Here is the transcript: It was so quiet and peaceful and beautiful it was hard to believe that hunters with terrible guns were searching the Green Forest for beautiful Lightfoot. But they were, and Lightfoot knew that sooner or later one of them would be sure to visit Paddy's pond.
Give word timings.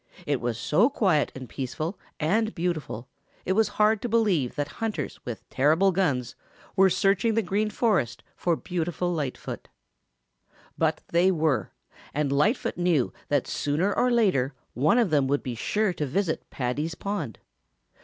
It 0.25 0.41
was 0.41 0.57
so 0.57 0.89
quiet 0.89 1.31
and 1.35 1.47
peaceful 1.47 1.95
and 2.19 2.55
beautiful 2.55 3.07
it 3.45 3.51
was 3.53 3.67
hard 3.77 4.01
to 4.01 4.09
believe 4.09 4.55
that 4.55 4.67
hunters 4.81 5.19
with 5.25 5.47
terrible 5.51 5.91
guns 5.91 6.33
were 6.75 6.89
searching 6.89 7.35
the 7.35 7.43
Green 7.43 7.69
Forest 7.69 8.23
for 8.35 8.55
beautiful 8.55 9.13
Lightfoot. 9.13 9.67
But 10.75 11.01
they 11.09 11.29
were, 11.29 11.69
and 12.15 12.31
Lightfoot 12.31 12.77
knew 12.77 13.13
that 13.27 13.45
sooner 13.45 13.95
or 13.95 14.09
later 14.09 14.55
one 14.73 14.97
of 14.97 15.11
them 15.11 15.27
would 15.27 15.43
be 15.43 15.53
sure 15.53 15.93
to 15.93 16.07
visit 16.07 16.49
Paddy's 16.49 16.95
pond. 16.95 17.37